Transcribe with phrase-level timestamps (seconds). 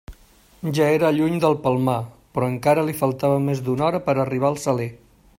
[0.77, 1.99] Ja era lluny del Palmar,
[2.37, 4.89] però encara li faltava més d'una hora per a arribar al Saler.